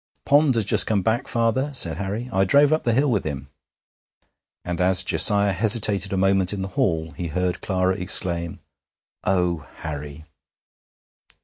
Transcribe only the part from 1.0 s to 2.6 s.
back, father,' said Harry; 'I